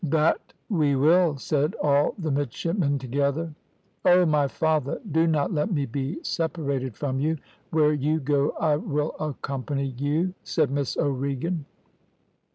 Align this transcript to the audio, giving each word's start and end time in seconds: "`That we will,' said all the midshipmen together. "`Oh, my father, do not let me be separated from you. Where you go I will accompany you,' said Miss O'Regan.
"`That 0.03 0.37
we 0.67 0.95
will,' 0.95 1.37
said 1.37 1.75
all 1.79 2.15
the 2.17 2.31
midshipmen 2.31 2.97
together. 2.97 3.53
"`Oh, 4.03 4.27
my 4.27 4.47
father, 4.47 4.99
do 5.11 5.27
not 5.27 5.53
let 5.53 5.71
me 5.71 5.85
be 5.85 6.17
separated 6.23 6.97
from 6.97 7.19
you. 7.19 7.37
Where 7.69 7.93
you 7.93 8.19
go 8.19 8.55
I 8.59 8.77
will 8.77 9.13
accompany 9.19 9.93
you,' 9.99 10.33
said 10.43 10.71
Miss 10.71 10.97
O'Regan. 10.97 11.65